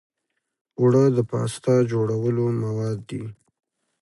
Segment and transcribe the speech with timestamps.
[0.79, 3.23] اوړه د پاستا جوړولو مواد دي